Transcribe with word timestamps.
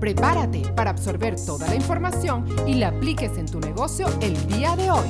Prepárate 0.00 0.62
para 0.76 0.90
absorber 0.90 1.36
toda 1.36 1.66
la 1.68 1.74
información 1.74 2.44
y 2.66 2.74
la 2.74 2.88
apliques 2.88 3.38
en 3.38 3.46
tu 3.46 3.60
negocio 3.60 4.06
el 4.20 4.46
día 4.46 4.76
de 4.76 4.90
hoy. 4.90 5.08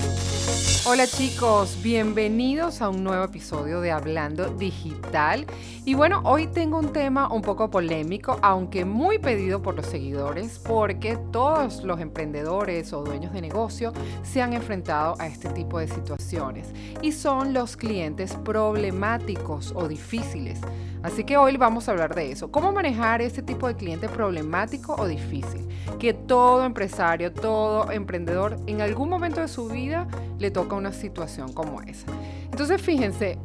Hola 0.87 1.09
chicos, 1.09 1.77
bienvenidos 1.83 2.81
a 2.81 2.91
un 2.91 3.03
nuevo 3.03 3.25
episodio 3.25 3.81
de 3.81 3.91
Hablando 3.91 4.49
Digital. 4.51 5.45
Y 5.85 5.95
bueno, 5.95 6.21
hoy 6.25 6.47
tengo 6.47 6.79
un 6.79 6.93
tema 6.93 7.33
un 7.33 7.43
poco 7.43 7.69
polémico, 7.69 8.39
aunque 8.43 8.85
muy 8.85 9.19
pedido 9.19 9.61
por 9.61 9.75
los 9.75 9.87
seguidores, 9.87 10.61
porque 10.61 11.19
todos 11.33 11.83
los 11.83 12.01
emprendedores 12.01 12.93
o 12.93 13.03
dueños 13.03 13.33
de 13.33 13.41
negocio 13.41 13.93
se 14.23 14.41
han 14.41 14.53
enfrentado 14.53 15.17
a 15.19 15.27
este 15.27 15.49
tipo 15.49 15.81
de 15.81 15.89
situaciones 15.89 16.69
y 17.03 17.11
son 17.11 17.53
los 17.53 17.77
clientes 17.77 18.35
problemáticos 18.45 19.73
o 19.75 19.89
difíciles. 19.89 20.61
Así 21.03 21.23
que 21.25 21.37
hoy 21.37 21.57
vamos 21.57 21.89
a 21.89 21.93
hablar 21.93 22.15
de 22.15 22.33
eso. 22.33 22.51
¿Cómo 22.51 22.73
manejar 22.73 23.23
este 23.23 23.43
tipo 23.43 23.69
de 23.69 23.77
cliente 23.77 24.09
problemático 24.09 24.76
o 24.95 25.07
difícil? 25.07 25.67
Que 25.99 26.13
todo 26.15 26.65
empresario, 26.65 27.33
todo 27.33 27.91
emprendedor 27.91 28.57
en 28.67 28.81
algún 28.81 29.09
momento 29.09 29.41
de 29.41 29.49
su 29.49 29.69
vida 29.69 30.07
le 30.39 30.51
toca 30.51 30.77
una 30.77 30.93
situación 30.93 31.53
como 31.53 31.81
esa. 31.83 32.07
Entonces, 32.45 32.81
fíjense, 32.81 33.39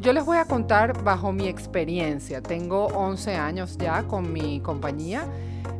yo 0.00 0.12
les 0.12 0.24
voy 0.24 0.36
a 0.36 0.44
contar 0.44 1.02
bajo 1.02 1.32
mi 1.32 1.48
experiencia. 1.48 2.40
Tengo 2.40 2.86
11 2.86 3.34
años 3.34 3.76
ya 3.78 4.04
con 4.04 4.32
mi 4.32 4.60
compañía. 4.60 5.26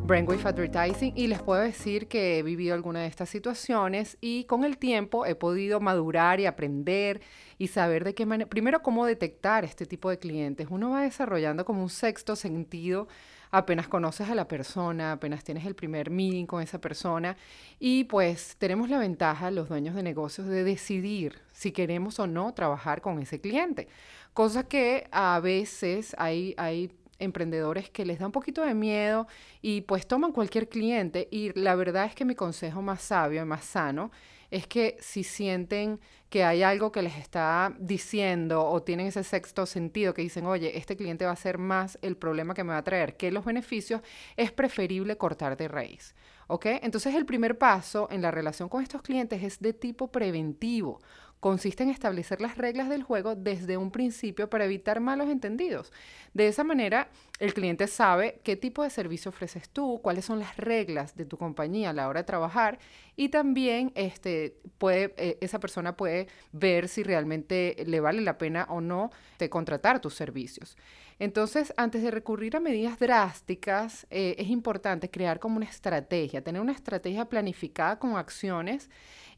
Brainwave 0.09 0.49
Advertising 0.49 1.13
y 1.15 1.27
les 1.27 1.43
puedo 1.43 1.61
decir 1.61 2.09
que 2.09 2.39
he 2.39 2.43
vivido 2.43 2.75
alguna 2.75 3.01
de 3.01 3.09
estas 3.09 3.29
situaciones 3.29 4.17
y 4.23 4.45
con 4.45 4.65
el 4.65 4.79
tiempo 4.79 5.27
he 5.27 5.35
podido 5.35 5.81
madurar 5.81 6.41
y 6.41 6.47
aprender 6.47 7.21
y 7.59 7.69
saber 7.69 8.05
de 8.05 8.15
qué 8.15 8.25
manera, 8.25 8.49
primero 8.49 8.83
cómo 8.83 9.05
detectar 9.05 9.67
este 9.67 9.85
tipo 9.85 10.09
de 10.09 10.19
clientes. 10.19 10.69
Uno 10.71 10.91
va 10.91 11.03
desarrollando 11.03 11.67
como 11.67 11.83
un 11.83 11.91
sexto 11.91 12.37
sentido 12.37 13.07
apenas 13.51 13.89
conoces 13.89 14.29
a 14.29 14.35
la 14.35 14.49
persona, 14.49 15.13
apenas 15.13 15.45
tienes 15.45 15.65
el 15.67 15.75
primer 15.75 16.11
meeting 16.11 16.47
con 16.47 16.63
esa 16.63 16.81
persona 16.81 17.37
y 17.79 18.05
pues 18.05 18.57
tenemos 18.59 18.89
la 18.89 18.99
ventaja, 18.99 19.51
los 19.51 19.69
dueños 19.69 19.95
de 19.95 20.03
negocios, 20.03 20.47
de 20.47 20.65
decidir 20.65 21.39
si 21.53 21.73
queremos 21.73 22.19
o 22.19 22.27
no 22.27 22.53
trabajar 22.55 23.01
con 23.01 23.21
ese 23.21 23.41
cliente. 23.41 23.89
Cosa 24.35 24.65
que 24.65 25.09
a 25.11 25.41
veces 25.41 26.15
hay, 26.19 26.55
hay 26.57 26.93
emprendedores 27.19 27.91
que 27.91 28.05
les 28.05 28.19
da 28.19 28.27
un 28.27 28.33
poquito 28.33 28.63
de 28.63 28.75
miedo 28.75 29.27
y 29.61 29.81
pues 29.83 30.07
toman 30.07 30.33
cualquier 30.33 30.69
cliente 30.69 31.29
y 31.31 31.53
la 31.59 31.75
verdad 31.75 32.07
es 32.07 32.15
que 32.15 32.25
mi 32.25 32.35
consejo 32.35 32.83
más 32.83 33.03
sabio 33.03 33.43
y 33.43 33.45
más 33.45 33.65
sano 33.65 34.11
es 34.51 34.67
que 34.67 34.97
si 35.01 35.25
sienten 35.25 36.01
que 36.31 36.45
hay 36.45 36.63
algo 36.63 36.93
que 36.93 37.03
les 37.03 37.17
está 37.17 37.75
diciendo 37.79 38.65
o 38.65 38.83
tienen 38.83 39.07
ese 39.07 39.25
sexto 39.25 39.67
sentido 39.67 40.15
que 40.15 40.23
dicen, 40.23 40.47
oye, 40.47 40.77
este 40.77 40.97
cliente 40.97 41.25
va 41.25 41.33
a 41.33 41.37
ser 41.37 41.59
más 41.59 41.99
el 42.03 42.17
problema 42.17 42.55
que 42.55 42.65
me 42.65 42.73
va 42.73 42.79
a 42.79 42.85
traer 42.85 43.17
que 43.17 43.31
los 43.31 43.45
beneficios, 43.45 44.03
es 44.37 44.53
preferible 44.53 45.17
cortar 45.17 45.57
de 45.57 45.69
raíz. 45.69 46.15
¿Ok? 46.47 46.67
Entonces 46.83 47.15
el 47.15 47.27
primer 47.27 47.59
paso 47.59 48.09
en 48.11 48.23
la 48.23 48.31
relación 48.31 48.69
con 48.71 48.83
estos 48.83 49.03
clientes 49.03 49.43
es 49.43 49.61
de 49.61 49.75
tipo 49.75 50.09
preventivo 50.09 51.01
consiste 51.41 51.83
en 51.83 51.91
establecer 51.91 52.41
las 52.41 52.57
reglas 52.57 52.89
del 52.89 53.03
juego 53.03 53.37
desde 53.37 53.77
un 53.77 53.91
principio 53.91 54.51
para 54.51 54.65
evitar 54.65 55.01
malos 55.01 55.29
entendidos. 55.29 55.93
De 56.35 56.49
esa 56.49 56.65
manera, 56.65 57.09
el 57.39 57.55
cliente 57.55 57.87
sabe 57.87 58.41
qué 58.43 58.57
tipo 58.57 58.83
de 58.83 58.91
servicio 58.91 59.29
ofreces 59.29 59.69
tú, 59.69 60.01
cuáles 60.03 60.25
son 60.25 60.41
las 60.41 60.57
reglas 60.57 61.17
de 61.17 61.25
tu 61.25 61.37
compañía 61.37 61.91
a 61.91 61.93
la 61.93 62.09
hora 62.09 62.21
de 62.21 62.27
trabajar 62.27 62.79
y 63.19 63.31
también 63.31 63.91
este, 63.97 64.55
puede, 64.79 65.13
eh, 65.17 65.39
esa 65.41 65.59
persona 65.59 65.97
puede 65.97 66.29
ver 66.53 66.87
si 66.87 67.03
realmente 67.03 67.75
le 67.85 67.99
vale 67.99 68.23
la 68.23 68.39
pena 68.39 68.65
o 68.71 68.81
no 68.81 69.11
contratar 69.51 70.01
tus 70.01 70.15
servicios. 70.15 70.77
Entonces, 71.19 71.75
antes 71.77 72.03
de 72.05 72.13
recurrir 72.13 72.55
a 72.55 72.61
medidas 72.61 73.01
drásticas, 73.01 74.07
eh, 74.11 74.37
es 74.39 74.49
importante 74.49 75.11
crear 75.11 75.41
como 75.41 75.57
una 75.57 75.67
estrategia, 75.67 76.45
tener 76.45 76.63
una 76.63 76.71
estrategia 76.71 77.25
planificada 77.25 77.99
con 77.99 78.17
acciones 78.17 78.89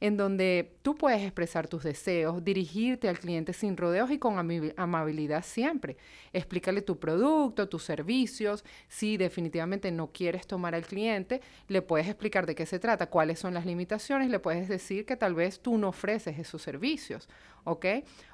en 0.01 0.17
donde 0.17 0.73
tú 0.83 0.95
puedes 0.95 1.23
expresar 1.23 1.69
tus 1.69 1.83
deseos, 1.83 2.43
dirigirte 2.43 3.09
al 3.09 3.19
cliente 3.19 3.53
sin 3.53 3.77
rodeos 3.77 4.11
y 4.11 4.19
con 4.19 4.39
amabilidad 4.77 5.45
siempre. 5.45 5.97
Explícale 6.33 6.81
tu 6.83 6.99
producto, 6.99 7.69
tus 7.69 7.85
servicios. 7.85 8.65
Si 8.89 9.19
definitivamente 9.19 9.91
no 9.93 10.11
quieres 10.11 10.47
tomar 10.47 10.75
al 10.75 10.87
cliente, 10.87 11.43
le 11.69 11.83
puedes 11.83 12.09
explicar 12.09 12.47
de 12.47 12.55
qué 12.55 12.65
se 12.65 12.79
trata, 12.79 13.11
cuáles 13.11 13.39
son 13.39 13.53
las 13.53 13.67
limitaciones, 13.71 14.29
le 14.29 14.39
puedes 14.39 14.69
decir 14.69 15.07
que 15.07 15.17
tal 15.17 15.35
vez 15.35 15.61
tú 15.61 15.79
no 15.79 15.89
ofreces 15.89 16.39
esos 16.39 16.61
servicios, 16.61 17.29
¿ok? 17.65 17.87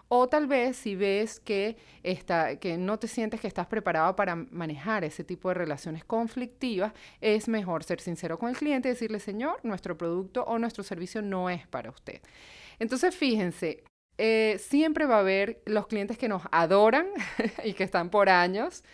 O 0.09 0.29
tal 0.29 0.47
vez 0.47 0.77
si 0.77 0.95
ves 0.95 1.41
que, 1.41 1.77
está, 2.03 2.57
que 2.57 2.79
no 2.79 2.99
te 2.99 3.09
sientes 3.09 3.41
que 3.41 3.49
estás 3.49 3.67
preparado 3.67 4.15
para 4.15 4.37
manejar 4.37 5.05
ese 5.05 5.25
tipo 5.25 5.49
de 5.49 5.55
relaciones 5.55 6.05
conflictivas, 6.05 6.93
es 7.21 7.49
mejor 7.49 7.83
ser 7.85 8.01
sincero 8.01 8.39
con 8.39 8.49
el 8.49 8.57
cliente 8.57 8.89
y 8.89 8.93
decirle, 8.93 9.19
señor, 9.19 9.59
nuestro 9.63 9.97
producto 9.97 10.45
o 10.45 10.59
nuestro 10.59 10.85
servicio 10.85 11.23
no 11.23 11.51
es 11.51 11.67
para 11.67 11.91
usted. 11.91 12.21
Entonces, 12.79 13.17
fíjense, 13.17 13.83
eh, 14.19 14.57
siempre 14.61 15.07
va 15.07 15.17
a 15.17 15.21
haber 15.21 15.61
los 15.67 15.87
clientes 15.87 16.17
que 16.17 16.29
nos 16.29 16.43
adoran 16.51 17.07
y 17.65 17.75
que 17.75 17.85
están 17.85 18.11
por 18.11 18.29
años. 18.29 18.85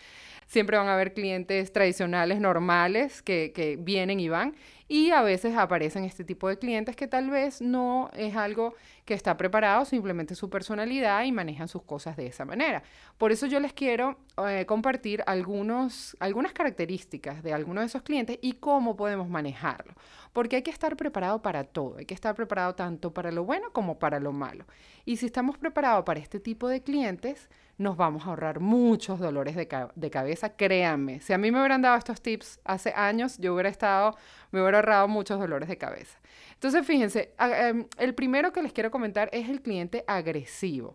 Siempre 0.52 0.76
van 0.76 0.88
a 0.88 0.92
haber 0.92 1.14
clientes 1.14 1.72
tradicionales, 1.72 2.38
normales, 2.38 3.22
que, 3.22 3.52
que 3.54 3.78
vienen 3.80 4.20
y 4.20 4.28
van. 4.28 4.54
Y 4.86 5.10
a 5.10 5.22
veces 5.22 5.56
aparecen 5.56 6.04
este 6.04 6.24
tipo 6.24 6.46
de 6.46 6.58
clientes 6.58 6.94
que 6.94 7.06
tal 7.06 7.30
vez 7.30 7.62
no 7.62 8.10
es 8.12 8.36
algo 8.36 8.74
que 9.06 9.14
está 9.14 9.38
preparado, 9.38 9.86
simplemente 9.86 10.34
su 10.34 10.50
personalidad 10.50 11.24
y 11.24 11.32
manejan 11.32 11.68
sus 11.68 11.84
cosas 11.84 12.18
de 12.18 12.26
esa 12.26 12.44
manera. 12.44 12.82
Por 13.16 13.32
eso 13.32 13.46
yo 13.46 13.60
les 13.60 13.72
quiero 13.72 14.18
eh, 14.46 14.66
compartir 14.66 15.24
algunos, 15.26 16.14
algunas 16.20 16.52
características 16.52 17.42
de 17.42 17.54
algunos 17.54 17.84
de 17.84 17.86
esos 17.86 18.02
clientes 18.02 18.38
y 18.42 18.52
cómo 18.52 18.94
podemos 18.94 19.30
manejarlo. 19.30 19.94
Porque 20.34 20.56
hay 20.56 20.62
que 20.62 20.70
estar 20.70 20.94
preparado 20.98 21.40
para 21.40 21.64
todo, 21.64 21.96
hay 21.96 22.04
que 22.04 22.12
estar 22.12 22.34
preparado 22.34 22.74
tanto 22.74 23.14
para 23.14 23.32
lo 23.32 23.44
bueno 23.44 23.72
como 23.72 23.98
para 23.98 24.20
lo 24.20 24.32
malo. 24.32 24.66
Y 25.06 25.16
si 25.16 25.24
estamos 25.24 25.56
preparados 25.56 26.04
para 26.04 26.20
este 26.20 26.38
tipo 26.38 26.68
de 26.68 26.82
clientes, 26.82 27.48
nos 27.82 27.96
vamos 27.96 28.24
a 28.24 28.30
ahorrar 28.30 28.60
muchos 28.60 29.18
dolores 29.18 29.56
de, 29.56 29.68
de, 29.94 30.10
cabeza, 30.10 30.56
créanme. 30.56 31.20
Si 31.20 31.32
a 31.32 31.38
mí 31.38 31.50
me 31.50 31.58
hubieran 31.58 31.82
dado 31.82 31.98
estos 31.98 32.22
tips 32.22 32.60
hace 32.64 32.92
años, 32.94 33.36
yo 33.38 33.54
hubiera 33.54 33.68
estado, 33.68 34.16
me 34.50 34.60
hubiera 34.62 34.78
ahorrado 34.78 35.08
muchos 35.08 35.38
dolores 35.38 35.68
de 35.68 35.76
cabeza. 35.76 36.18
Entonces, 36.54 36.86
fíjense, 36.86 37.34
em, 37.38 37.86
el 37.98 38.14
primero 38.14 38.52
que 38.52 38.62
les 38.62 38.72
quiero 38.72 38.90
comentar 38.90 39.28
es 39.32 39.48
el 39.48 39.60
cliente 39.60 40.04
agresivo 40.06 40.94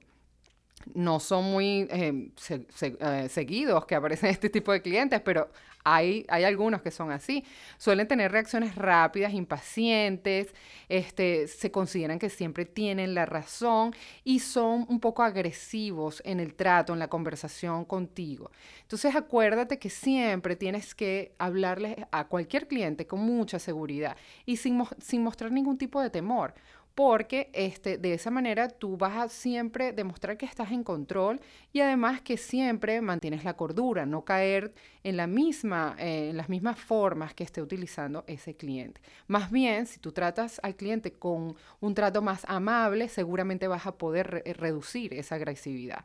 no 0.93 1.19
son 1.19 1.43
muy 1.45 1.87
em, 1.89 2.31
eh, 2.49 3.27
seguidos 3.29 3.85
que 3.85 3.95
aparecen 3.95 4.29
este 4.29 4.49
tipo 4.49 4.71
de 4.71 4.81
clientes, 4.81 5.19
pero 5.21 5.49
hay, 5.93 6.25
algunos 6.29 6.81
que 6.81 6.91
son 6.91 7.11
así. 7.11 7.43
Suelen 7.77 8.07
tener 8.07 8.31
reacciones 8.31 8.75
rápidas, 8.75 9.33
impacientes, 9.33 10.53
este, 10.89 11.47
se 11.47 11.71
consideran 11.71 12.19
que 12.19 12.29
siempre 12.29 12.65
tienen 12.65 13.13
la 13.13 13.25
razón 13.25 13.93
y 14.23 14.39
son 14.39 14.85
un 14.89 14.99
poco 14.99 15.23
agresivos 15.23 16.21
en 16.25 16.39
el 16.39 16.55
trato, 16.55 16.93
en 16.93 16.99
la 16.99 17.07
conversación 17.07 17.85
contigo. 17.85 18.51
Entonces 18.81 19.15
acuérdate 19.15 19.79
que 19.79 19.89
siempre 19.89 20.55
tienes 20.55 20.93
que 20.93 21.33
hablarles 21.37 21.95
a 22.11 22.27
cualquier 22.27 22.67
cliente 22.67 23.07
con 23.07 23.19
mucha 23.21 23.59
seguridad 23.59 24.17
y 24.45 24.57
sin 24.57 25.23
mostrar 25.23 25.51
ningún 25.51 25.77
tipo 25.77 26.01
de 26.01 26.09
temor 26.09 26.53
porque 26.97 27.51
este, 27.53 27.99
de 27.99 28.15
esa 28.15 28.31
manera 28.31 28.69
tú 28.69 28.97
vas 28.97 29.17
a 29.17 29.29
siempre 29.29 29.93
demostrar 29.93 30.35
que 30.35 30.47
estás 30.47 30.71
en 30.71 30.83
control 30.83 31.39
y 31.71 31.81
además 31.81 32.23
que 32.23 32.37
siempre 32.37 33.01
mantienes 33.01 33.43
la 33.43 33.53
cordura, 33.53 34.07
no 34.07 34.25
caer 34.25 34.73
eh, 35.03 35.11
en 35.11 35.17
las 36.37 36.49
mismas 36.49 36.79
formas 36.79 37.35
que 37.35 37.43
esté 37.43 37.61
utilizando 37.61 38.23
ese 38.25 38.55
cliente. 38.55 38.99
Más 39.27 39.51
bien, 39.51 39.85
si 39.85 39.99
tú 39.99 40.11
tratas 40.11 40.59
al 40.63 40.75
cliente 40.75 41.11
con 41.11 41.55
un 41.81 41.93
trato 41.93 42.23
más 42.23 42.43
amable, 42.47 43.09
seguramente 43.09 43.67
vas 43.67 43.85
a 43.85 43.95
poder 43.95 44.41
reducir 44.57 45.13
esa 45.13 45.35
agresividad. 45.35 46.03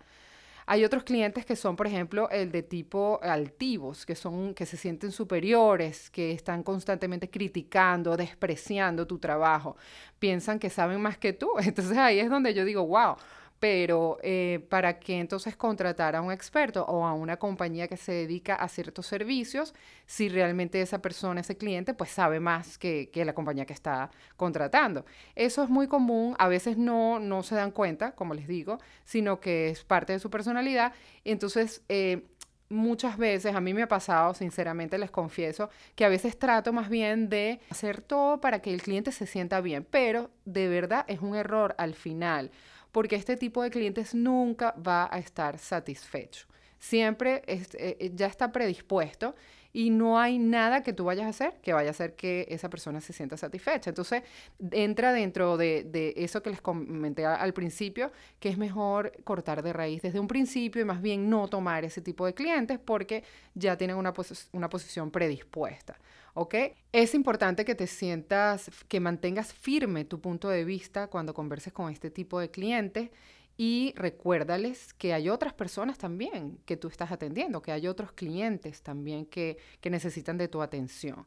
Hay 0.72 0.86
otros 0.86 1.04
clientes 1.04 1.44
que 1.44 1.54
son, 1.54 1.76
por 1.76 1.86
ejemplo, 1.86 2.30
el 2.30 2.50
de 2.50 2.62
tipo 2.62 3.20
altivos, 3.22 4.06
que 4.06 4.14
son 4.14 4.54
que 4.54 4.64
se 4.64 4.78
sienten 4.78 5.12
superiores, 5.12 6.08
que 6.08 6.32
están 6.32 6.62
constantemente 6.62 7.28
criticando, 7.28 8.16
despreciando 8.16 9.06
tu 9.06 9.18
trabajo, 9.18 9.76
piensan 10.18 10.58
que 10.58 10.70
saben 10.70 10.98
más 11.02 11.18
que 11.18 11.34
tú. 11.34 11.50
Entonces 11.62 11.98
ahí 11.98 12.20
es 12.20 12.30
donde 12.30 12.54
yo 12.54 12.64
digo, 12.64 12.86
wow, 12.86 13.16
pero 13.62 14.18
eh, 14.24 14.66
¿para 14.70 14.98
qué 14.98 15.20
entonces 15.20 15.54
contratar 15.54 16.16
a 16.16 16.20
un 16.20 16.32
experto 16.32 16.84
o 16.84 17.06
a 17.06 17.12
una 17.12 17.36
compañía 17.36 17.86
que 17.86 17.96
se 17.96 18.10
dedica 18.10 18.56
a 18.56 18.66
ciertos 18.66 19.06
servicios 19.06 19.72
si 20.04 20.28
realmente 20.28 20.82
esa 20.82 21.00
persona, 21.00 21.42
ese 21.42 21.56
cliente, 21.56 21.94
pues 21.94 22.10
sabe 22.10 22.40
más 22.40 22.76
que, 22.76 23.08
la 23.14 23.34
compañía 23.34 23.64
que 23.64 23.72
está 23.72 24.10
contratando? 24.36 25.06
Eso 25.36 25.62
es 25.62 25.70
muy 25.70 25.86
común, 25.86 26.34
a 26.40 26.48
veces 26.48 26.76
no, 26.76 27.20
no 27.20 27.44
se 27.44 27.54
dan 27.54 27.70
cuenta, 27.70 28.16
como 28.16 28.34
les 28.34 28.48
digo, 28.48 28.78
sino 29.04 29.38
que 29.38 29.68
es 29.68 29.84
parte 29.84 30.12
de 30.12 30.18
su 30.18 30.28
personalidad. 30.28 30.92
Entonces, 31.22 31.82
eh, 31.88 32.24
muchas 32.68 33.16
veces, 33.16 33.54
a 33.54 33.60
mí 33.60 33.74
me 33.74 33.82
ha 33.82 33.88
pasado, 33.88 34.34
sinceramente 34.34 34.98
les 34.98 35.12
confieso, 35.12 35.70
que 35.94 36.04
a 36.04 36.08
veces 36.08 36.36
trato 36.36 36.72
más 36.72 36.88
bien 36.88 37.28
de 37.28 37.60
hacer 37.70 38.02
todo 38.02 38.40
para 38.40 38.60
que 38.60 38.74
el 38.74 38.82
cliente 38.82 39.12
se 39.12 39.26
sienta 39.26 39.60
bien, 39.60 39.86
pero 39.88 40.30
de 40.46 40.66
verdad 40.68 41.04
es 41.06 41.20
un 41.20 41.36
error 41.36 41.76
al 41.78 41.94
final, 41.94 42.50
porque 42.92 43.16
este 43.16 43.36
tipo 43.36 43.62
de 43.62 43.70
clientes 43.70 44.14
nunca 44.14 44.74
va 44.86 45.08
a 45.10 45.18
estar 45.18 45.58
satisfecho. 45.58 46.46
Siempre 46.78 47.42
eh, 47.46 47.64
eh, 47.74 48.12
ya 48.14 48.26
está 48.26 48.52
predispuesto 48.52 49.34
y 49.72 49.90
no 49.90 50.18
hay 50.18 50.38
nada 50.38 50.82
que 50.82 50.92
tú 50.92 51.04
vayas 51.04 51.26
a 51.26 51.28
hacer 51.30 51.54
que 51.62 51.72
vaya 51.72 51.88
a 51.88 51.92
hacer 51.92 52.14
que 52.14 52.46
esa 52.50 52.68
persona 52.68 53.00
se 53.00 53.12
sienta 53.12 53.36
satisfecha. 53.36 53.90
Entonces, 53.90 54.22
entra 54.70 55.12
dentro 55.12 55.56
de, 55.56 56.12
eso 56.16 56.42
que 56.42 56.50
les 56.50 56.60
comenté 56.60 57.24
al 57.24 57.54
principio, 57.54 58.12
que 58.38 58.50
es 58.50 58.58
mejor 58.58 59.12
cortar 59.24 59.62
de 59.62 59.72
raíz 59.72 60.02
desde 60.02 60.20
un 60.20 60.28
principio 60.28 60.82
y 60.82 60.84
más 60.84 61.00
bien 61.00 61.30
no 61.30 61.48
tomar 61.48 61.84
ese 61.84 62.02
tipo 62.02 62.26
de 62.26 62.34
clientes 62.34 62.78
porque 62.78 63.24
ya 63.54 63.76
tienen 63.76 63.96
una, 63.96 64.12
una 64.52 64.68
posición 64.68 65.10
predispuesta. 65.10 65.98
¿Ok? 66.34 66.54
Es 66.92 67.14
importante 67.14 67.64
que 67.64 67.74
te 67.74 67.86
sientas, 67.86 68.70
que 68.88 69.00
mantengas 69.00 69.52
firme 69.52 70.04
tu 70.04 70.20
punto 70.20 70.48
de 70.48 70.64
vista 70.64 71.08
cuando 71.08 71.34
converses 71.34 71.72
con 71.72 71.90
este 71.90 72.10
tipo 72.10 72.40
de 72.40 72.50
clientes 72.50 73.10
y 73.56 73.92
recuérdales 73.96 74.94
que 74.94 75.12
hay 75.12 75.28
otras 75.28 75.52
personas 75.52 75.98
también 75.98 76.58
que 76.64 76.76
tú 76.76 76.88
estás 76.88 77.12
atendiendo, 77.12 77.62
que 77.62 77.72
hay 77.72 77.86
otros 77.86 78.12
clientes 78.12 78.82
también 78.82 79.26
que, 79.26 79.58
necesitan 79.84 80.38
de 80.38 80.48
tu 80.48 80.62
atención. 80.62 81.26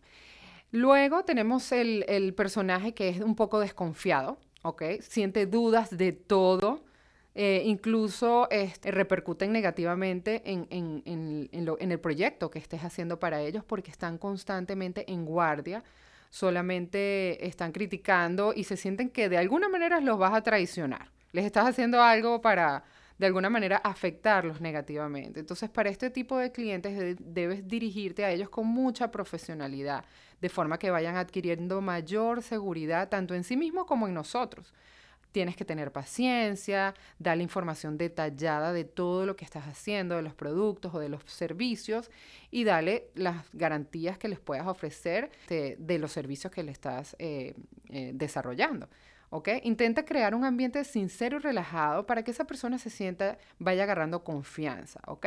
Luego 0.72 1.24
tenemos 1.24 1.72
el, 1.72 2.34
personaje 2.36 2.94
que 2.94 3.10
es 3.10 3.22
un 3.22 3.36
poco 3.36 3.60
desconfiado, 3.60 4.40
¿ok? 4.64 4.84
Siente 5.02 5.46
dudas 5.46 5.96
de 5.96 6.12
todo, 6.12 6.84
eh, 7.36 7.62
incluso 7.66 8.48
este, 8.50 8.92
repercuten 8.92 9.52
negativamente 9.52 10.42
en, 10.46 10.68
en, 10.72 11.92
el 11.92 12.00
proyecto 12.00 12.50
que 12.50 12.60
estés 12.60 12.84
haciendo 12.84 13.20
para 13.20 13.42
ellos 13.42 13.64
porque 13.64 13.92
están 13.92 14.18
constantemente 14.18 15.12
en 15.12 15.26
guardia, 15.26 15.84
solamente 16.30 17.46
están 17.46 17.72
criticando 17.72 18.54
y 18.56 18.64
se 18.64 18.78
sienten 18.78 19.10
que 19.10 19.30
de 19.30 19.38
alguna 19.38 19.70
manera 19.70 20.00
los 20.00 20.18
vas 20.18 20.34
a 20.34 20.42
traicionar 20.42 21.16
les 21.36 21.46
estás 21.46 21.68
haciendo 21.68 22.02
algo 22.02 22.42
para 22.42 22.84
de 23.18 23.26
alguna 23.26 23.50
manera 23.50 23.78
afectarlos 23.78 24.60
negativamente. 24.62 25.40
Entonces, 25.42 25.70
para 25.70 25.90
este 25.90 26.10
tipo 26.10 26.38
de 26.38 26.52
clientes 26.52 27.18
debes 27.20 27.68
dirigirte 27.68 28.26
a 28.26 28.32
ellos 28.32 28.50
con 28.50 28.68
mucha 28.68 29.12
profesionalidad, 29.12 30.04
de 30.42 30.50
forma 30.50 30.80
que 30.80 30.92
vayan 30.92 31.16
adquiriendo 31.16 31.82
mayor 31.82 32.42
seguridad 32.42 33.10
tanto 33.10 33.34
en 33.36 33.44
sí 33.44 33.56
mismo 33.56 33.86
como 33.86 34.08
en 34.08 34.14
nosotros. 34.14 34.74
Tienes 35.36 35.58
que 35.58 35.66
tener 35.66 35.92
paciencia, 35.92 36.94
darle 37.20 37.44
información 37.44 37.98
detallada 37.98 38.72
de 38.72 38.86
todo 38.86 39.26
lo 39.26 39.36
que 39.36 39.44
estás 39.44 39.68
haciendo, 39.68 40.16
de 40.16 40.22
los 40.22 40.34
productos 40.34 40.96
o 40.96 41.00
de 41.00 41.10
los 41.10 41.24
servicios 41.26 42.10
y 42.52 42.64
darle 42.64 43.10
las 43.16 43.44
garantías 43.52 44.18
que 44.18 44.30
les 44.30 44.40
puedas 44.40 44.66
ofrecer 44.66 45.30
de, 45.50 45.98
los 46.00 46.14
servicios 46.14 46.54
que 46.54 46.64
le 46.64 46.72
estás 46.72 47.18
eh, 47.20 47.54
eh, 47.90 48.12
desarrollando. 48.14 48.88
¿ok? 49.30 49.50
Intenta 49.64 50.06
crear 50.06 50.36
un 50.36 50.46
ambiente 50.46 50.86
sincero 50.86 51.36
y 51.36 51.42
relajado 51.42 52.06
para 52.06 52.24
que 52.24 52.32
esa 52.32 52.46
persona 52.46 52.78
se 52.78 52.90
sienta, 52.90 53.38
vaya 53.60 53.84
agarrando 53.84 54.24
confianza, 54.24 55.02
¿ok? 55.06 55.26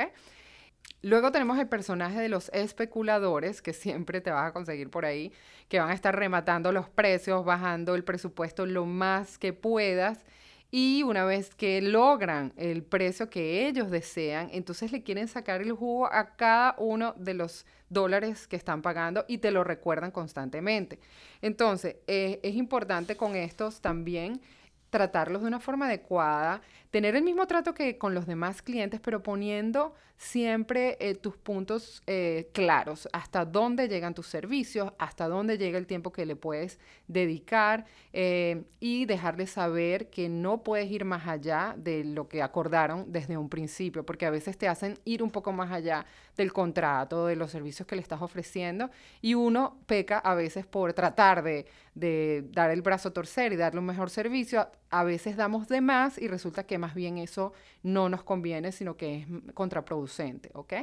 Luego 1.03 1.31
tenemos 1.31 1.59
el 1.59 1.69
personaje 1.69 2.21
de 2.21 2.29
los 2.29 2.51
especuladores, 2.53 3.63
que 3.63 3.73
siempre 3.73 4.21
te 4.21 4.31
vas 4.31 4.49
a 4.49 4.53
conseguir 4.53 4.91
por 4.91 5.05
ahí, 5.05 5.33
que 5.69 5.79
van 5.79 5.91
a 5.91 5.95
estar 5.95 6.17
rematando 6.17 6.73
los 6.73 6.89
precios, 6.89 7.45
bajando 7.45 7.95
el 7.95 8.05
presupuesto 8.05 8.67
lo 8.67 8.85
más 8.85 9.39
que 9.39 9.53
puedas 9.53 10.25
y 10.71 11.03
una 11.03 11.25
vez 11.25 11.55
que 11.55 11.81
logran 11.81 12.53
el 12.57 12.83
precio 12.83 13.31
que 13.31 13.67
ellos 13.67 13.91
desean, 13.91 14.51
entonces 14.53 14.93
le 14.93 15.03
quieren 15.03 15.29
sacar 15.29 15.63
el 15.63 15.73
jugo 15.73 16.13
a 16.13 16.37
cada 16.37 16.75
uno 16.79 17.15
de 17.17 17.35
los 17.35 17.65
dólares 17.89 18.47
que 18.47 18.57
están 18.57 18.83
pagando 18.83 19.25
y 19.29 19.39
te 19.39 19.51
lo 19.51 19.65
recuerdan 19.65 20.11
constantemente. 20.11 20.99
Entonces, 21.41 21.97
eh, 22.07 22.39
es 22.43 22.55
importante 22.55 23.17
con 23.17 23.35
estos 23.35 23.81
también 23.81 24.43
tratarlos 24.91 25.43
de 25.43 25.49
una 25.49 25.61
forma 25.61 25.87
adecuada, 25.87 26.61
tener 26.91 27.17
el 27.17 27.23
mismo 27.23 27.47
trato 27.47 27.75
que 27.75 27.99
con 27.99 28.15
los 28.15 28.27
demás 28.27 28.63
clientes, 28.63 29.01
pero 29.01 29.23
poniendo 29.23 29.95
siempre 30.19 30.97
eh, 30.99 31.15
tus 31.15 31.37
puntos 31.37 32.03
eh, 32.07 32.51
claros, 32.53 33.09
hasta 33.13 33.45
dónde 33.45 33.89
llegan 33.89 34.15
tus 34.15 34.27
servicios, 34.27 34.93
hasta 34.99 35.29
dónde 35.29 35.59
llega 35.59 35.79
el 35.79 35.87
tiempo 35.87 36.13
que 36.13 36.27
le 36.27 36.35
puedes 36.35 36.81
dedicar 37.07 37.87
eh, 38.13 38.65
y 38.81 39.07
dejarles 39.07 39.51
saber 39.51 40.11
que 40.11 40.29
no 40.29 40.65
puedes 40.65 40.91
ir 40.91 41.05
más 41.05 41.29
allá 41.29 41.75
de 41.79 42.03
lo 42.05 42.29
que 42.29 42.43
acordaron 42.43 43.13
desde 43.13 43.37
un 43.37 43.49
principio, 43.49 44.05
porque 44.05 44.27
a 44.27 44.31
veces 44.31 44.59
te 44.59 44.67
hacen 44.67 44.99
ir 45.05 45.23
un 45.23 45.31
poco 45.31 45.53
más 45.53 45.71
allá 45.71 46.05
del 46.37 46.53
contrato, 46.53 47.27
de 47.27 47.37
los 47.37 47.53
servicios 47.53 47.87
que 47.87 47.95
le 47.95 48.03
estás 48.03 48.21
ofreciendo 48.21 48.91
y 49.23 49.35
uno 49.35 49.79
peca 49.87 50.19
a 50.19 50.35
veces 50.35 50.67
por 50.67 50.93
tratar 50.95 51.43
de, 51.45 51.67
de 51.95 52.45
dar 52.51 52.71
el 52.71 52.83
brazo 52.83 53.11
a 53.11 53.13
torcer 53.13 53.53
y 53.53 53.57
darle 53.57 53.81
un 53.81 53.87
mejor 53.87 54.11
servicio. 54.11 54.69
A 54.91 55.05
veces 55.05 55.37
damos 55.37 55.69
de 55.69 55.81
más 55.81 56.19
y 56.19 56.29
resulta 56.29 56.65
que 56.65 56.78
más 56.79 56.95
bien 56.95 57.19
eso 57.19 57.53
no 57.83 58.09
nos 58.09 58.23
conviene, 58.23 58.73
sino 58.73 58.97
que 58.97 59.19
es 59.19 59.27
contraproducente, 59.55 60.51
¿ok? 60.55 60.75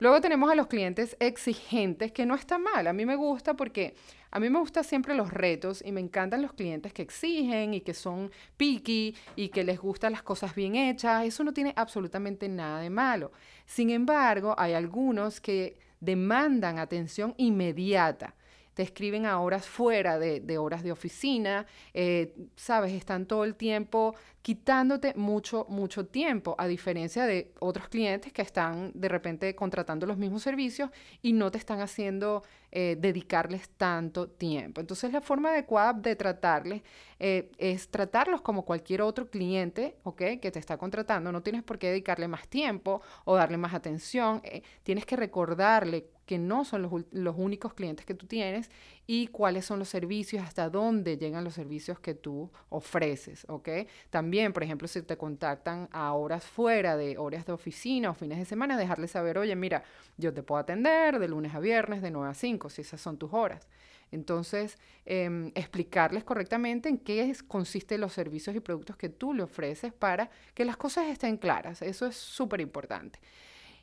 Luego 0.00 0.20
tenemos 0.20 0.48
a 0.50 0.54
los 0.54 0.68
clientes 0.68 1.16
exigentes, 1.18 2.12
que 2.12 2.24
no 2.24 2.36
está 2.36 2.56
mal. 2.56 2.86
A 2.86 2.92
mí 2.92 3.04
me 3.04 3.16
gusta 3.16 3.54
porque 3.54 3.96
a 4.30 4.38
mí 4.38 4.48
me 4.48 4.60
gustan 4.60 4.84
siempre 4.84 5.14
los 5.14 5.32
retos 5.32 5.82
y 5.84 5.90
me 5.90 6.00
encantan 6.00 6.40
los 6.40 6.52
clientes 6.52 6.92
que 6.92 7.02
exigen 7.02 7.74
y 7.74 7.80
que 7.80 7.94
son 7.94 8.30
picky 8.56 9.16
y 9.34 9.48
que 9.48 9.64
les 9.64 9.80
gustan 9.80 10.12
las 10.12 10.22
cosas 10.22 10.54
bien 10.54 10.76
hechas. 10.76 11.24
Eso 11.24 11.42
no 11.42 11.52
tiene 11.52 11.72
absolutamente 11.76 12.48
nada 12.48 12.80
de 12.80 12.90
malo. 12.90 13.32
Sin 13.66 13.90
embargo, 13.90 14.54
hay 14.56 14.74
algunos 14.74 15.40
que 15.40 15.76
demandan 16.00 16.78
atención 16.78 17.34
inmediata 17.36 18.34
te 18.78 18.84
escriben 18.84 19.26
a 19.26 19.40
horas 19.40 19.66
fuera 19.66 20.20
de, 20.20 20.56
horas 20.56 20.84
de 20.84 20.92
oficina, 20.92 21.66
eh, 21.94 22.32
sabes, 22.54 22.92
están 22.92 23.26
todo 23.26 23.42
el 23.42 23.56
tiempo 23.56 24.14
quitándote 24.40 25.14
mucho, 25.16 25.66
mucho 25.68 26.06
tiempo, 26.06 26.54
a 26.58 26.68
diferencia 26.68 27.26
de 27.26 27.52
otros 27.58 27.88
clientes 27.88 28.32
que 28.32 28.40
están 28.40 28.92
de 28.94 29.08
repente 29.08 29.52
contratando 29.56 30.06
los 30.06 30.16
mismos 30.16 30.44
servicios 30.44 30.90
y 31.22 31.32
no 31.32 31.50
te 31.50 31.58
están 31.58 31.80
haciendo 31.80 32.44
eh, 32.70 32.96
dedicarles 32.96 33.68
tanto 33.70 34.28
tiempo. 34.28 34.80
Entonces 34.80 35.12
la 35.12 35.22
forma 35.22 35.48
adecuada 35.50 35.94
de 35.94 36.14
tratarles 36.14 36.82
eh, 37.18 37.50
es 37.58 37.88
tratarlos 37.88 38.42
como 38.42 38.64
cualquier 38.64 39.02
otro 39.02 39.28
cliente, 39.28 39.96
¿ok? 40.04 40.22
Que 40.40 40.52
te 40.52 40.60
está 40.60 40.76
contratando. 40.76 41.32
No 41.32 41.42
tienes 41.42 41.64
por 41.64 41.80
qué 41.80 41.88
dedicarle 41.88 42.28
más 42.28 42.46
tiempo 42.46 43.02
o 43.24 43.34
darle 43.34 43.56
más 43.56 43.74
atención. 43.74 44.40
tienes 44.84 45.04
que 45.04 45.16
recordarle 45.16 46.10
que 46.28 46.36
no 46.36 46.66
son 46.66 46.82
los, 46.82 46.92
los, 47.10 47.34
únicos 47.38 47.72
clientes 47.72 48.04
que 48.04 48.12
tú 48.12 48.26
tienes 48.26 48.70
y 49.06 49.28
cuáles 49.28 49.64
son 49.64 49.78
los 49.78 49.88
servicios, 49.88 50.44
hasta 50.44 50.68
dónde 50.68 51.16
llegan 51.16 51.42
los 51.42 51.54
servicios 51.54 51.98
que 52.00 52.12
tú 52.12 52.50
ofreces, 52.68 53.46
¿ok? 53.48 53.70
También, 54.10 54.52
por 54.52 54.62
ejemplo, 54.62 54.86
si 54.88 55.00
te 55.00 55.16
contactan 55.16 55.88
a 55.90 56.12
horas 56.12 56.44
fuera 56.44 56.98
de 56.98 57.16
horas 57.16 57.46
de 57.46 57.52
oficina 57.52 58.10
o 58.10 58.14
fines 58.14 58.36
de 58.36 58.44
semana, 58.44 58.76
dejarles 58.76 59.12
saber, 59.12 59.38
oye, 59.38 59.56
mira, 59.56 59.84
yo 60.18 60.34
te 60.34 60.42
puedo 60.42 60.60
atender 60.60 61.18
de 61.18 61.28
lunes 61.28 61.54
a 61.54 61.60
viernes, 61.60 62.02
de 62.02 62.10
9 62.10 62.28
a 62.28 62.34
5, 62.34 62.68
si 62.68 62.82
esas 62.82 63.00
son 63.00 63.16
tus 63.16 63.32
horas. 63.32 63.66
Entonces, 64.10 64.76
em, 65.06 65.50
explicarles 65.54 66.24
correctamente 66.24 66.90
en 66.90 66.98
qué 66.98 67.34
consisten 67.46 68.02
los 68.02 68.12
servicios 68.12 68.54
y 68.54 68.60
productos 68.60 68.98
que 68.98 69.08
tú 69.08 69.32
le 69.32 69.44
ofreces 69.44 69.94
para 69.94 70.28
que 70.52 70.66
las 70.66 70.76
cosas 70.76 71.06
estén 71.06 71.38
claras. 71.38 71.80
Eso 71.80 72.04
es 72.04 72.16
súper 72.16 72.60
importante. 72.60 73.18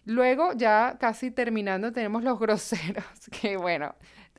Luego, 0.05 0.53
ya 0.53 0.97
casi 0.99 1.31
terminando, 1.31 1.91
tenemos 1.91 2.23
los 2.23 2.39
groseros, 2.39 3.05
que 3.41 3.57
bueno, 3.57 3.95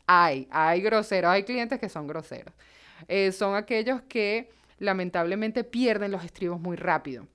hay, 0.06 0.48
hay 0.50 0.80
groseros, 0.80 1.30
hay 1.30 1.42
clientes 1.42 1.78
que 1.78 1.88
son 1.88 2.06
groseros. 2.06 2.54
Eh, 3.08 3.32
son 3.32 3.54
aquellos 3.54 4.02
que 4.02 4.50
lamentablemente 4.78 5.64
pierden 5.64 6.12
los 6.12 6.24
estribos 6.24 6.60
muy 6.60 6.76
rápido. 6.76 7.26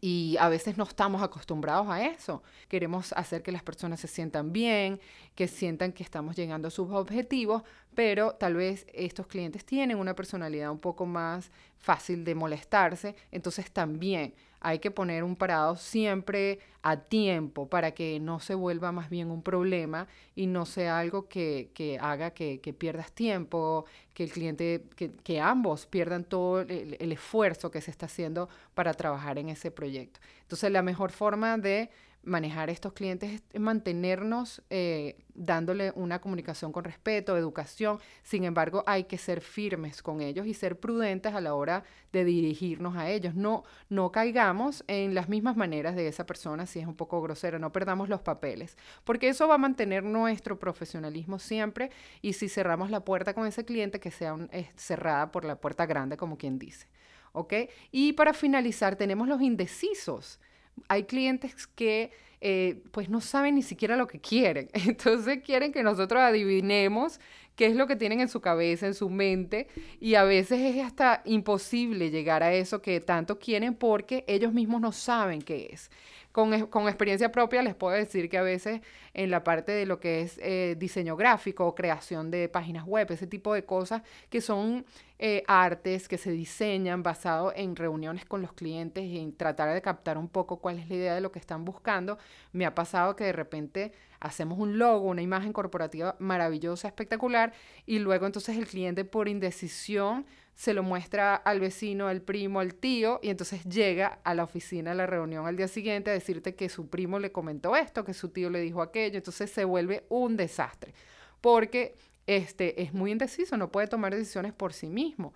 Y 0.00 0.36
a 0.38 0.48
veces 0.48 0.76
no 0.76 0.84
estamos 0.84 1.22
acostumbrados 1.22 1.88
a 1.88 2.04
eso. 2.04 2.42
Queremos 2.68 3.12
hacer 3.14 3.42
que 3.42 3.50
las 3.50 3.62
personas 3.62 3.98
se 3.98 4.06
sientan 4.06 4.52
bien, 4.52 5.00
que 5.38 5.46
sientan 5.46 5.92
que 5.92 6.02
estamos 6.02 6.34
llegando 6.34 6.66
a 6.66 6.70
sus 6.72 6.90
objetivos, 6.90 7.62
pero 7.94 8.32
tal 8.32 8.56
vez 8.56 8.84
estos 8.92 9.28
clientes 9.28 9.64
tienen 9.64 9.96
una 9.96 10.16
personalidad 10.16 10.72
un 10.72 10.80
poco 10.80 11.06
más 11.06 11.52
fácil 11.76 12.24
de 12.24 12.34
molestarse, 12.34 13.14
entonces 13.30 13.70
también 13.70 14.34
hay 14.58 14.80
que 14.80 14.90
poner 14.90 15.22
un 15.22 15.36
parado 15.36 15.76
siempre 15.76 16.58
a 16.82 16.96
tiempo 16.96 17.68
para 17.68 17.92
que 17.92 18.18
no 18.18 18.40
se 18.40 18.56
vuelva 18.56 18.90
más 18.90 19.10
bien 19.10 19.30
un 19.30 19.44
problema 19.44 20.08
y 20.34 20.48
no 20.48 20.66
sea 20.66 20.98
algo 20.98 21.28
que, 21.28 21.70
haga 22.00 22.32
que, 22.32 22.74
pierdas 22.76 23.12
tiempo, 23.12 23.84
que 24.14 24.24
el 24.24 24.32
cliente, 24.32 24.86
que, 25.22 25.40
ambos 25.40 25.86
pierdan 25.86 26.24
todo 26.24 26.62
el, 26.62 27.12
esfuerzo 27.12 27.70
que 27.70 27.80
se 27.80 27.92
está 27.92 28.06
haciendo 28.06 28.48
para 28.74 28.92
trabajar 28.92 29.38
en 29.38 29.50
ese 29.50 29.70
proyecto. 29.70 30.18
Entonces 30.42 30.72
la 30.72 30.82
mejor 30.82 31.12
forma 31.12 31.58
de 31.58 31.90
manejar 32.28 32.70
estos 32.70 32.92
clientes 32.92 33.42
es 33.52 33.60
mantenernos 33.60 34.62
eh, 34.70 35.16
dándole 35.34 35.92
una 35.94 36.20
comunicación 36.20 36.72
con 36.72 36.84
respeto, 36.84 37.36
educación. 37.36 37.98
Sin 38.22 38.44
embargo, 38.44 38.84
hay 38.86 39.04
que 39.04 39.18
ser 39.18 39.40
firmes 39.40 40.02
con 40.02 40.20
ellos 40.20 40.46
y 40.46 40.54
ser 40.54 40.78
prudentes 40.78 41.34
a 41.34 41.40
la 41.40 41.54
hora 41.54 41.84
de 42.12 42.24
dirigirnos 42.24 42.96
a 42.96 43.10
ellos. 43.10 43.34
No, 43.34 43.64
no 43.88 44.12
caigamos 44.12 44.84
en 44.86 45.14
las 45.14 45.28
mismas 45.28 45.56
maneras 45.56 45.96
de 45.96 46.08
esa 46.08 46.26
persona 46.26 46.66
si 46.66 46.80
es 46.80 46.86
un 46.86 46.96
poco 46.96 47.20
grosera, 47.22 47.58
no 47.58 47.72
perdamos 47.72 48.08
los 48.08 48.20
papeles, 48.20 48.76
porque 49.04 49.28
eso 49.28 49.48
va 49.48 49.54
a 49.54 49.58
mantener 49.58 50.04
nuestro 50.04 50.58
profesionalismo 50.58 51.38
siempre 51.38 51.90
y 52.22 52.34
si 52.34 52.48
cerramos 52.48 52.90
la 52.90 53.04
puerta 53.04 53.34
con 53.34 53.46
ese 53.46 53.64
cliente, 53.64 54.00
que 54.00 54.10
sea 54.10 54.36
cerrada 54.76 55.30
por 55.30 55.44
la 55.44 55.56
puerta 55.56 55.86
grande, 55.86 56.16
como 56.16 56.36
quien 56.36 56.58
dice. 56.58 56.86
¿Ok? 57.32 57.54
Y 57.92 58.14
para 58.14 58.32
finalizar, 58.32 58.96
tenemos 58.96 59.28
los 59.28 59.40
indecisos 59.42 60.40
hay 60.88 61.04
clientes 61.04 61.66
que 61.66 62.10
eh, 62.40 62.82
pues 62.92 63.08
no 63.08 63.20
saben 63.20 63.56
ni 63.56 63.62
siquiera 63.62 63.96
lo 63.96 64.06
que 64.06 64.20
quieren. 64.20 64.68
Entonces 64.72 65.42
quieren 65.42 65.72
que 65.72 65.82
nosotros 65.82 66.20
adivinemos 66.20 67.20
qué 67.56 67.66
es 67.66 67.74
lo 67.74 67.88
que 67.88 67.96
tienen 67.96 68.20
en 68.20 68.28
su 68.28 68.40
cabeza, 68.40 68.86
en 68.86 68.94
su 68.94 69.10
mente, 69.10 69.66
y 70.00 70.14
a 70.14 70.22
veces 70.22 70.60
es 70.60 70.84
hasta 70.84 71.22
imposible 71.24 72.10
llegar 72.10 72.44
a 72.44 72.54
eso 72.54 72.80
que 72.80 73.00
tanto 73.00 73.40
quieren 73.40 73.74
porque 73.74 74.24
ellos 74.28 74.52
mismos 74.52 74.80
no 74.80 74.92
saben 74.92 75.42
qué 75.42 75.70
es. 75.72 75.90
Con, 76.38 76.54
experiencia 76.54 77.32
propia 77.32 77.62
les 77.62 77.74
puedo 77.74 77.96
decir 77.96 78.30
que 78.30 78.38
a 78.38 78.42
veces 78.42 78.80
en 79.12 79.28
la 79.32 79.42
parte 79.42 79.72
de 79.72 79.86
lo 79.86 79.98
que 79.98 80.20
es 80.20 80.38
eh, 80.40 80.76
diseño 80.78 81.16
gráfico 81.16 81.66
o 81.66 81.74
creación 81.74 82.30
de 82.30 82.48
páginas 82.48 82.84
web, 82.84 83.10
ese 83.10 83.26
tipo 83.26 83.52
de 83.54 83.64
cosas 83.64 84.02
que 84.30 84.40
son 84.40 84.86
eh, 85.18 85.42
artes 85.48 86.06
que 86.06 86.16
se 86.16 86.30
diseñan 86.30 87.02
basado 87.02 87.52
en 87.56 87.74
reuniones 87.74 88.24
con 88.24 88.40
los 88.40 88.52
clientes 88.52 89.02
y 89.02 89.18
en 89.18 89.36
tratar 89.36 89.74
de 89.74 89.82
captar 89.82 90.16
un 90.16 90.28
poco 90.28 90.60
cuál 90.60 90.78
es 90.78 90.88
la 90.88 90.94
idea 90.94 91.14
de 91.16 91.20
lo 91.20 91.32
que 91.32 91.40
están 91.40 91.64
buscando, 91.64 92.18
me 92.52 92.66
ha 92.66 92.72
pasado 92.72 93.16
que 93.16 93.24
de 93.24 93.32
repente 93.32 93.92
hacemos 94.20 94.60
un 94.60 94.78
logo, 94.78 95.08
una 95.08 95.22
imagen 95.22 95.52
corporativa 95.52 96.14
maravillosa, 96.20 96.86
espectacular, 96.86 97.52
y 97.84 97.98
luego 97.98 98.26
entonces 98.26 98.56
el 98.56 98.68
cliente 98.68 99.04
por 99.04 99.26
indecisión 99.26 100.24
se 100.58 100.74
lo 100.74 100.82
muestra 100.82 101.36
al 101.36 101.60
vecino, 101.60 102.08
al 102.08 102.20
primo, 102.20 102.58
al 102.58 102.74
tío, 102.74 103.20
y 103.22 103.28
entonces 103.30 103.62
llega 103.62 104.18
a 104.24 104.34
la 104.34 104.42
oficina, 104.42 104.90
a 104.90 104.94
la 104.94 105.06
reunión 105.06 105.46
al 105.46 105.56
día 105.56 105.68
siguiente 105.68 106.10
a 106.10 106.14
decirte 106.14 106.56
que 106.56 106.68
su 106.68 106.88
primo 106.88 107.20
le 107.20 107.30
comentó 107.30 107.76
esto, 107.76 108.04
que 108.04 108.12
su 108.12 108.30
tío 108.30 108.50
le 108.50 108.60
dijo 108.60 108.82
aquello, 108.82 109.18
entonces 109.18 109.52
se 109.52 109.64
vuelve 109.64 110.04
un 110.08 110.36
desastre, 110.36 110.94
porque 111.40 111.94
este, 112.26 112.82
es 112.82 112.92
muy 112.92 113.12
indeciso, 113.12 113.56
no 113.56 113.70
puede 113.70 113.86
tomar 113.86 114.12
decisiones 114.12 114.52
por 114.52 114.72
sí 114.72 114.88
mismo. 114.88 115.32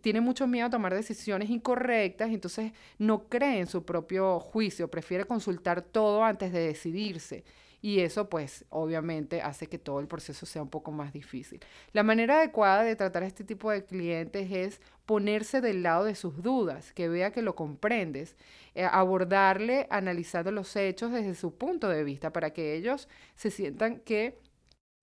Tiene 0.00 0.20
mucho 0.20 0.48
miedo 0.48 0.66
a 0.66 0.70
tomar 0.70 0.92
decisiones 0.92 1.50
incorrectas, 1.50 2.30
entonces 2.30 2.72
no 2.98 3.28
cree 3.28 3.60
en 3.60 3.68
su 3.68 3.84
propio 3.84 4.40
juicio, 4.40 4.90
prefiere 4.90 5.24
consultar 5.24 5.82
todo 5.82 6.24
antes 6.24 6.52
de 6.52 6.66
decidirse 6.66 7.44
y 7.84 8.00
eso 8.00 8.30
pues 8.30 8.64
obviamente 8.70 9.42
hace 9.42 9.66
que 9.66 9.78
todo 9.78 10.00
el 10.00 10.06
proceso 10.06 10.46
sea 10.46 10.62
un 10.62 10.70
poco 10.70 10.90
más 10.90 11.12
difícil. 11.12 11.60
La 11.92 12.02
manera 12.02 12.38
adecuada 12.38 12.82
de 12.82 12.96
tratar 12.96 13.24
a 13.24 13.26
este 13.26 13.44
tipo 13.44 13.70
de 13.70 13.84
clientes 13.84 14.50
es 14.50 14.80
ponerse 15.04 15.60
del 15.60 15.82
lado 15.82 16.06
de 16.06 16.14
sus 16.14 16.42
dudas, 16.42 16.94
que 16.94 17.10
vea 17.10 17.30
que 17.30 17.42
lo 17.42 17.54
comprendes, 17.54 18.36
eh, 18.74 18.84
abordarle 18.90 19.86
analizando 19.90 20.50
los 20.50 20.74
hechos 20.76 21.12
desde 21.12 21.34
su 21.34 21.58
punto 21.58 21.90
de 21.90 22.04
vista 22.04 22.32
para 22.32 22.54
que 22.54 22.74
ellos 22.74 23.06
se 23.34 23.50
sientan 23.50 24.00
que 24.00 24.38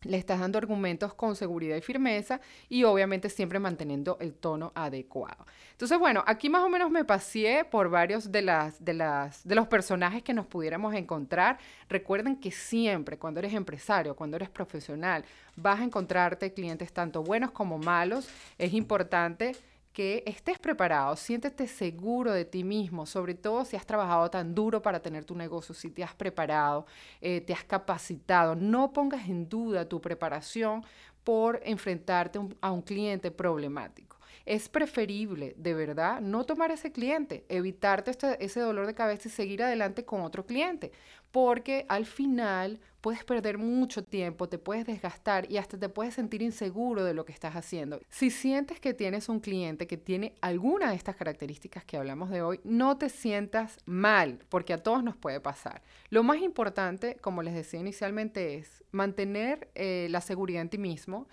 le 0.04 0.18
estás 0.18 0.40
dando 0.40 0.58
argumentos 0.58 1.14
con 1.14 1.36
seguridad 1.36 1.76
y 1.76 1.82
firmeza 1.82 2.42
y 2.70 2.84
obviamente 2.84 3.30
siempre 3.30 3.60
manteniendo 3.60 4.18
el 4.20 4.34
tono 4.34 4.72
adecuado. 4.76 5.46
Entonces, 5.72 5.98
bueno, 6.00 6.24
aquí 6.28 6.50
más 6.50 6.64
o 6.64 6.70
menos 6.70 6.90
me 6.90 7.06
pasé 7.06 7.66
por 7.70 7.90
varios 7.90 8.32
de, 8.32 8.42
las, 8.42 8.84
de, 8.84 8.94
las, 8.94 9.48
de 9.48 9.56
los 9.56 9.68
personajes 9.68 10.24
que 10.24 10.34
nos 10.34 10.46
pudiéramos 10.46 10.94
encontrar. 10.94 11.58
Recuerden 11.90 12.36
que 12.36 12.52
siempre, 12.52 13.18
cuando 13.18 13.40
eres 13.40 13.54
empresario, 13.54 14.16
cuando 14.16 14.38
eres 14.38 14.50
profesional, 14.50 15.24
vas 15.56 15.80
a 15.80 15.84
encontrarte 15.84 16.54
clientes 16.54 16.92
tanto 16.94 17.24
buenos 17.24 17.52
como 17.52 17.78
malos. 17.78 18.30
Es 18.58 18.74
importante 18.74 19.56
que 19.94 20.24
estés 20.26 20.58
preparado, 20.58 21.16
siéntete 21.16 21.68
seguro 21.68 22.32
de 22.32 22.46
ti 22.46 22.64
mismo, 22.64 23.06
sobre 23.06 23.34
todo 23.34 23.66
si 23.66 23.76
has 23.76 23.86
trabajado 23.86 24.30
tan 24.30 24.56
duro 24.56 24.82
para 24.82 25.02
tener 25.02 25.26
tu 25.26 25.36
negocio, 25.36 25.76
si 25.76 25.90
te 25.90 26.04
has 26.04 26.14
preparado, 26.14 26.86
eh, 27.20 27.42
te 27.42 27.54
has 27.54 27.64
capacitado. 27.64 28.56
No 28.56 28.94
pongas 28.94 29.28
en 29.28 29.50
duda 29.50 29.88
tu 29.88 30.00
preparación 30.00 30.84
por 31.24 31.60
enfrentarte 31.64 32.40
a 32.62 32.72
un 32.72 32.82
cliente 32.82 33.32
problemático. 33.32 34.18
Es 34.46 34.70
preferible, 34.70 35.54
de 35.56 35.74
verdad, 35.76 36.20
no 36.20 36.46
tomar 36.46 36.72
ese 36.72 36.92
cliente, 36.92 37.46
evitarte 37.48 38.12
este, 38.12 38.44
ese 38.44 38.60
dolor 38.60 38.88
de 38.88 38.96
cabeza 38.96 39.28
y 39.28 39.32
seguir 39.32 39.62
adelante 39.62 40.04
con 40.04 40.22
otro 40.22 40.46
cliente, 40.46 40.92
porque 41.32 41.86
al 41.90 42.06
final 42.06 42.80
puedes 43.02 43.24
perder 43.24 43.58
mucho 43.58 44.04
tiempo, 44.04 44.48
te 44.48 44.58
puedes 44.58 44.86
desgastar 44.86 45.52
y 45.52 45.58
hasta 45.58 45.78
te 45.78 45.90
puedes 45.90 46.14
sentir 46.14 46.42
inseguro 46.42 47.04
de 47.04 47.14
lo 47.14 47.26
que 47.26 47.34
estás 47.34 47.56
haciendo. 47.56 48.00
Si 48.10 48.30
sientes 48.30 48.80
que 48.80 48.94
tienes 48.94 49.28
un 49.28 49.40
cliente 49.40 49.88
que 49.88 49.98
tiene 49.98 50.36
alguna 50.42 50.90
de 50.90 50.96
estas 50.96 51.16
características 51.16 51.84
que 51.84 51.98
hablamos 51.98 52.30
de 52.30 52.42
hoy, 52.42 52.60
no 52.64 52.98
te 52.98 53.10
sientas 53.10 53.78
mal, 53.86 54.40
porque 54.50 54.74
a 54.74 54.78
todos 54.78 55.04
nos 55.04 55.18
puede 55.18 55.40
pasar. 55.40 55.82
Lo 56.10 56.24
más 56.24 56.42
importante, 56.42 57.18
como 57.22 57.42
les 57.42 57.56
decía 57.56 57.80
inicialmente, 57.80 58.56
es 58.56 58.84
mantener 58.92 59.70
eh, 59.74 60.08
la 60.12 60.22
seguridad 60.22 60.62
en 60.62 60.70
ti 60.70 60.78
mismo 60.78 61.28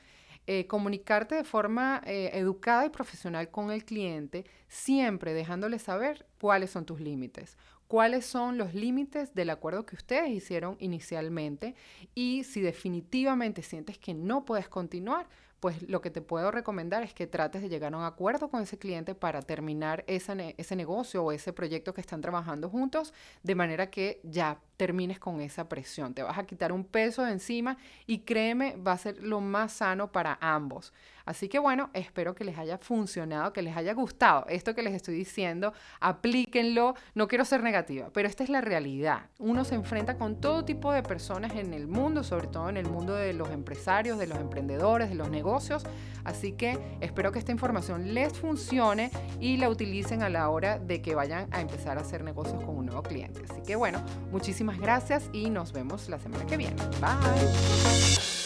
eh, 0.51 0.67
comunicarte 0.67 1.35
de 1.35 1.45
forma 1.45 2.01
eh, 2.07 2.31
educada 2.33 2.87
y 2.87 2.89
profesional 2.89 3.51
con 3.51 3.71
el 3.71 3.85
cliente, 3.85 4.47
siempre 4.67 5.35
dejándole 5.35 5.79
saber 5.79 6.25
cuáles 6.41 6.71
son 6.71 6.87
tus 6.87 7.03
límites, 7.03 7.59
cuáles 7.89 8.27
son 8.27 8.59
los 8.59 8.75
límites 8.75 9.35
del 9.35 9.51
acuerdo 9.51 9.87
que 9.87 9.97
ustedes 9.97 10.31
hicieron 10.31 10.77
inicialmente 10.79 11.75
y 12.15 12.45
si 12.45 12.61
definitivamente 12.61 13.63
sientes 13.63 13.99
que 13.99 14.15
no 14.15 14.45
puedes 14.45 14.69
continuar, 14.69 15.27
pues 15.61 15.89
lo 15.89 16.01
que 16.01 16.11
te 16.11 16.21
puedo 16.21 16.51
recomendar 16.51 17.03
es 17.03 17.13
que 17.13 17.27
trates 17.27 17.63
de 17.63 17.69
llegar 17.69 17.93
a 17.93 17.97
un 17.97 18.05
acuerdo 18.05 18.49
con 18.49 18.63
ese 18.63 18.79
cliente 18.79 19.15
para 19.15 19.43
terminar 19.43 20.05
ese 20.07 20.77
negocio 20.77 21.25
o 21.25 21.33
ese 21.33 21.53
proyecto 21.53 21.95
que 21.95 22.01
están 22.01 22.21
trabajando 22.21 22.71
juntos, 22.71 23.13
de 23.43 23.55
manera 23.57 23.91
que 23.91 24.21
ya 24.23 24.61
termines 24.77 25.19
con 25.19 25.41
esa 25.41 25.69
presión. 25.69 26.15
Te 26.15 26.23
vas 26.23 26.39
a 26.39 26.47
quitar 26.47 26.71
un 26.71 26.85
peso 26.85 27.25
de 27.25 27.33
encima 27.33 27.77
y 28.07 28.21
créeme, 28.21 28.77
va 28.77 28.93
a 28.93 28.99
ser 28.99 29.21
lo 29.21 29.41
más 29.41 29.73
sano 29.73 30.13
para 30.13 30.39
ambos. 30.41 30.93
Así 31.29 31.51
que 31.51 31.59
bueno, 31.59 31.91
espero 31.93 32.35
que 32.35 32.43
les 32.43 32.57
haya 32.57 32.79
funcionado, 32.79 33.53
que 33.53 33.61
les 33.61 33.77
haya 33.77 33.93
gustado 33.93 34.47
esto 34.49 34.75
que 34.75 34.83
les 34.83 34.95
estoy 34.95 35.15
diciendo. 35.15 35.75
Aplíquenlo. 36.01 36.95
No 37.15 37.29
quiero 37.29 37.45
ser 37.45 37.63
negativa, 37.63 38.09
pero 38.15 38.27
esta 38.27 38.45
es 38.45 38.49
la 38.49 38.63
realidad. 38.63 39.27
Uno 39.39 39.67
se 39.67 39.75
enfrenta 39.75 40.17
con 40.17 40.41
todo 40.41 40.65
tipo 40.65 40.91
de 40.91 41.03
personas 41.03 41.55
en 41.55 41.75
el 41.75 41.87
mundo, 41.87 42.25
sobre 42.25 42.47
todo 42.47 42.71
en 42.71 42.79
el 42.79 42.87
mundo 42.89 43.13
de 43.13 43.35
los 43.35 43.51
empresarios, 43.51 44.19
de 44.19 44.27
los 44.27 44.39
emprendedores, 44.39 45.11
de 45.11 45.17
los 45.17 45.29
negocios. 45.29 45.85
Así 46.25 46.53
que 46.53 46.79
espero 47.03 47.31
que 47.31 47.39
esta 47.41 47.53
información 47.53 48.15
les 48.15 48.33
funcione 48.33 49.11
y 49.39 49.59
la 49.59 49.69
utilicen 49.69 50.23
a 50.23 50.31
la 50.31 50.49
hora 50.49 50.79
de 50.79 51.03
que 51.03 51.15
vayan 51.15 51.47
a 51.53 51.61
empezar 51.61 51.99
a 51.99 52.01
hacer 52.01 52.25
negocios 52.25 52.65
con 52.65 52.75
un 52.75 52.87
nuevo 52.87 53.03
cliente. 53.03 53.43
Así 53.51 53.61
que 53.61 53.77
bueno, 53.77 54.03
muchísimas 54.31 54.79
gracias 54.79 55.29
y 55.35 55.51
nos 55.51 55.75
vemos 55.75 56.09
la 56.09 56.19
semana 56.19 56.47
que 56.47 56.57
viene. 56.57 56.77
Bye. 57.03 58.38